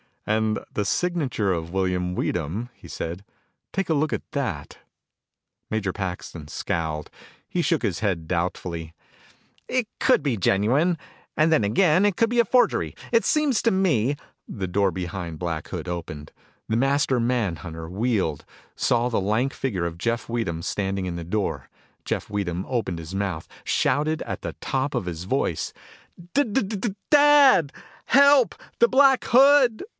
"And 0.25 0.59
the 0.73 0.85
signature 0.85 1.51
of 1.51 1.71
William 1.73 2.15
Weedham," 2.15 2.69
he 2.73 2.87
said. 2.87 3.23
"Take 3.73 3.89
a 3.89 3.93
look 3.93 4.13
at 4.13 4.21
that?" 4.31 4.77
Major 5.69 5.91
Paxton 5.91 6.47
scowled. 6.47 7.09
He 7.47 7.61
shook 7.61 7.81
his 7.81 7.99
head 7.99 8.27
doubtfully. 8.27 8.93
"It 9.67 9.87
could 9.99 10.23
be 10.23 10.37
genuine. 10.37 10.97
And 11.35 11.51
then 11.51 11.63
again, 11.63 12.05
it 12.05 12.17
could 12.17 12.29
be 12.29 12.39
a 12.39 12.45
forgery. 12.45 12.95
It 13.11 13.25
seems 13.25 13.61
to 13.63 13.71
me" 13.71 14.15
The 14.47 14.67
door 14.67 14.89
behind 14.91 15.37
Black 15.37 15.67
Hood 15.67 15.87
opened. 15.87 16.31
The 16.69 16.77
master 16.77 17.19
manhunter 17.19 17.89
wheeled, 17.89 18.45
saw 18.75 19.09
the 19.09 19.21
lank 19.21 19.53
figure 19.53 19.85
of 19.85 19.97
Jeff 19.97 20.29
Weedham 20.29 20.61
standing 20.61 21.05
in 21.07 21.15
the 21.15 21.23
door. 21.23 21.67
Jeff 22.05 22.29
Weedham 22.29 22.65
opened 22.69 22.99
his 22.99 23.13
mouth, 23.13 23.47
shouted 23.63 24.21
at 24.23 24.41
the 24.41 24.53
top 24.61 24.95
of 24.95 25.05
his 25.05 25.25
voice. 25.25 25.73
"D 26.33 26.43
d 26.43 26.95
dad! 27.09 27.73
Help! 28.05 28.55
The 28.79 28.87
Black 28.87 29.25
Hood!" 29.25 29.83